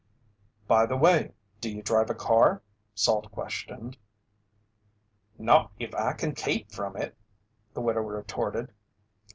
"By 0.67 0.87
the 0.87 0.97
way, 0.97 1.35
do 1.59 1.69
you 1.69 1.83
drive 1.83 2.09
a 2.09 2.15
car?" 2.15 2.63
Salt 2.95 3.31
questioned. 3.31 3.99
"Not 5.37 5.71
if 5.77 5.93
I 5.93 6.13
kin 6.13 6.33
keep 6.33 6.71
from 6.71 6.97
it," 6.97 7.15
the 7.75 7.81
widow 7.81 8.01
retorted. 8.01 8.73